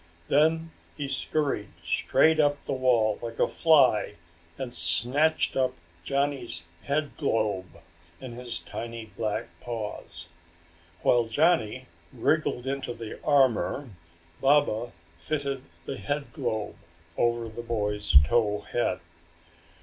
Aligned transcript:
Then 0.29 0.71
he 0.97 1.07
scurried 1.07 1.73
straight 1.83 2.39
up 2.39 2.63
the 2.63 2.73
wall 2.73 3.19
like 3.21 3.37
a 3.37 3.47
fly 3.47 4.15
and 4.57 4.73
snatched 4.73 5.55
up 5.55 5.75
Johnny's 6.03 6.65
headglobe 6.87 7.79
in 8.19 8.31
his 8.31 8.57
tiny 8.57 9.11
black 9.15 9.49
paws. 9.59 10.29
While 11.03 11.25
Johnny 11.25 11.85
wriggled 12.11 12.65
into 12.65 12.95
the 12.95 13.23
armor 13.23 13.91
Baba 14.39 14.91
fitted 15.19 15.65
the 15.85 15.97
headglobe 15.97 16.77
over 17.15 17.47
the 17.47 17.61
boy's 17.61 18.17
tow 18.23 18.61
head. 18.61 19.01